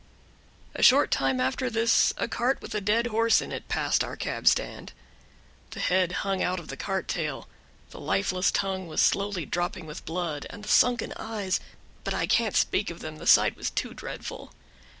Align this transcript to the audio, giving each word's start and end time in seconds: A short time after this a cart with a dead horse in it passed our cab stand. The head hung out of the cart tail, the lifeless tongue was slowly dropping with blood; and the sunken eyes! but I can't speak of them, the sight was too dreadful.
A 0.73 0.81
short 0.81 1.11
time 1.11 1.39
after 1.39 1.69
this 1.69 2.11
a 2.17 2.27
cart 2.27 2.59
with 2.59 2.73
a 2.73 2.81
dead 2.81 3.05
horse 3.13 3.39
in 3.39 3.51
it 3.51 3.67
passed 3.67 4.03
our 4.03 4.15
cab 4.15 4.47
stand. 4.47 4.93
The 5.69 5.79
head 5.79 6.11
hung 6.25 6.41
out 6.41 6.59
of 6.59 6.69
the 6.69 6.75
cart 6.75 7.07
tail, 7.07 7.47
the 7.91 7.99
lifeless 7.99 8.49
tongue 8.49 8.87
was 8.87 8.99
slowly 8.99 9.45
dropping 9.45 9.85
with 9.85 10.03
blood; 10.03 10.47
and 10.49 10.63
the 10.63 10.69
sunken 10.69 11.13
eyes! 11.17 11.59
but 12.03 12.15
I 12.15 12.25
can't 12.25 12.55
speak 12.55 12.89
of 12.89 13.01
them, 13.01 13.17
the 13.19 13.27
sight 13.27 13.55
was 13.55 13.69
too 13.69 13.93
dreadful. 13.93 14.51